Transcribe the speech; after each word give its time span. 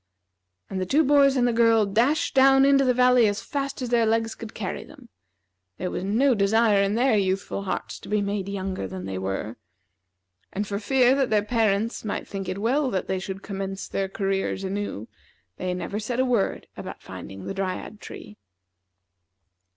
And 0.67 0.81
the 0.81 0.85
two 0.87 1.03
boys 1.03 1.35
and 1.35 1.47
the 1.47 1.53
girl 1.53 1.85
dashed 1.85 2.33
down 2.33 2.65
into 2.65 2.83
the 2.83 2.91
valley 2.95 3.27
as 3.27 3.39
fast 3.43 3.83
as 3.83 3.89
their 3.89 4.07
legs 4.07 4.33
could 4.33 4.55
carry 4.55 4.83
them. 4.83 5.09
There 5.77 5.91
was 5.91 6.03
no 6.03 6.33
desire 6.33 6.81
in 6.81 6.95
their 6.95 7.15
youthful 7.15 7.65
hearts 7.65 7.99
to 7.99 8.09
be 8.09 8.19
made 8.19 8.49
younger 8.49 8.87
than 8.87 9.05
they 9.05 9.19
were. 9.19 9.57
And 10.51 10.65
for 10.65 10.79
fear 10.79 11.13
that 11.13 11.29
their 11.29 11.45
parents 11.45 12.03
might 12.03 12.27
think 12.27 12.49
it 12.49 12.57
well 12.57 12.89
that 12.89 13.05
they 13.07 13.19
should 13.19 13.43
commence 13.43 13.87
their 13.87 14.09
careers 14.09 14.63
anew, 14.63 15.07
they 15.57 15.71
never 15.75 15.99
said 15.99 16.19
a 16.19 16.25
word 16.25 16.65
about 16.75 17.03
finding 17.03 17.45
the 17.45 17.53
Dryad 17.53 17.99
tree. 18.01 18.37